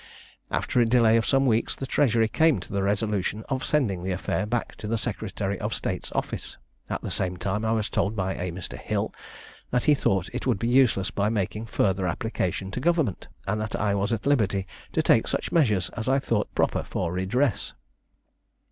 After 0.49 0.81
a 0.81 0.85
delay 0.87 1.15
of 1.15 1.27
some 1.27 1.45
weeks, 1.45 1.75
the 1.75 1.85
Treasury 1.85 2.27
came 2.27 2.59
to 2.61 2.73
the 2.73 2.81
resolution 2.81 3.43
of 3.49 3.63
sending 3.63 4.01
the 4.01 4.09
affair 4.11 4.47
back 4.47 4.73
to 4.77 4.87
the 4.87 4.97
secretary 4.97 5.59
of 5.59 5.75
state's 5.75 6.11
office; 6.13 6.57
at 6.89 7.03
the 7.03 7.11
same 7.11 7.37
time 7.37 7.63
I 7.63 7.71
was 7.73 7.87
told 7.87 8.15
by 8.15 8.33
a 8.33 8.49
Mr. 8.51 8.79
Hill, 8.79 9.13
that 9.69 9.83
he 9.83 9.93
thought 9.93 10.27
it 10.33 10.47
would 10.47 10.57
be 10.57 10.67
useless 10.67 11.15
my 11.15 11.29
making 11.29 11.67
further 11.67 12.07
application 12.07 12.71
to 12.71 12.79
government, 12.79 13.27
and 13.45 13.61
that 13.61 13.75
I 13.75 13.93
was 13.93 14.11
at 14.11 14.25
liberty 14.25 14.65
to 14.93 15.03
take 15.03 15.27
such 15.27 15.51
measures 15.51 15.89
as 15.91 16.09
I 16.09 16.17
thought 16.17 16.51
proper 16.55 16.81
for 16.81 17.11
redress. 17.13 17.73